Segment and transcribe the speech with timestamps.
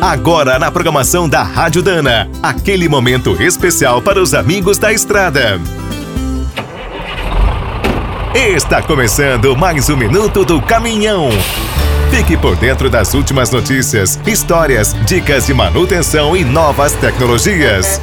[0.00, 5.60] Agora na programação da Rádio Dana, aquele momento especial para os amigos da estrada.
[8.32, 11.30] Está começando mais um minuto do caminhão.
[12.12, 18.00] Fique por dentro das últimas notícias, histórias, dicas de manutenção e novas tecnologias.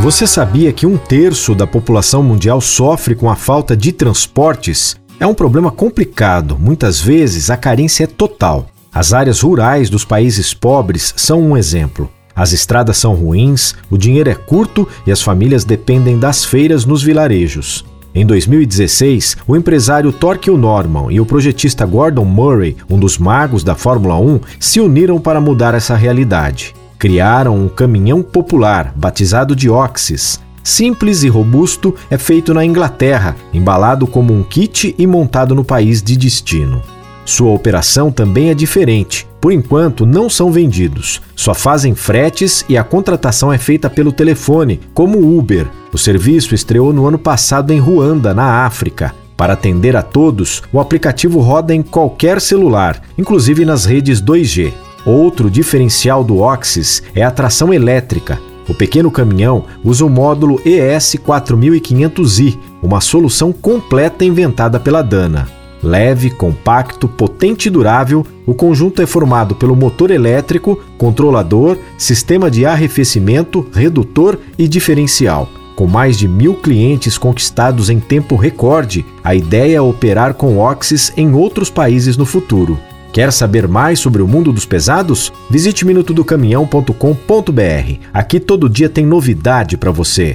[0.00, 4.96] Você sabia que um terço da população mundial sofre com a falta de transportes?
[5.20, 8.66] É um problema complicado, muitas vezes a carência é total.
[8.94, 12.08] As áreas rurais dos países pobres são um exemplo.
[12.36, 17.02] As estradas são ruins, o dinheiro é curto e as famílias dependem das feiras nos
[17.02, 17.84] vilarejos.
[18.14, 23.74] Em 2016, o empresário Torquil Norman e o projetista Gordon Murray, um dos magos da
[23.74, 26.72] Fórmula 1, se uniram para mudar essa realidade.
[26.96, 30.38] Criaram um caminhão popular, batizado de Oxys.
[30.62, 36.00] Simples e robusto, é feito na Inglaterra, embalado como um kit e montado no país
[36.00, 36.93] de destino.
[37.24, 39.26] Sua operação também é diferente.
[39.40, 41.20] Por enquanto, não são vendidos.
[41.36, 45.66] Só fazem fretes e a contratação é feita pelo telefone, como o Uber.
[45.92, 49.14] O serviço estreou no ano passado em Ruanda, na África.
[49.36, 54.72] Para atender a todos, o aplicativo roda em qualquer celular, inclusive nas redes 2G.
[55.04, 58.40] Outro diferencial do Oxys é a tração elétrica.
[58.66, 65.46] O pequeno caminhão usa o módulo ES4500i, uma solução completa inventada pela Dana.
[65.84, 72.64] Leve, compacto, potente e durável, o conjunto é formado pelo motor elétrico, controlador, sistema de
[72.64, 75.48] arrefecimento, redutor e diferencial.
[75.76, 81.12] Com mais de mil clientes conquistados em tempo recorde, a ideia é operar com Oxys
[81.16, 82.78] em outros países no futuro.
[83.12, 85.32] Quer saber mais sobre o mundo dos pesados?
[85.48, 87.98] Visite minutodocaminhão.com.br.
[88.12, 90.34] Aqui todo dia tem novidade para você.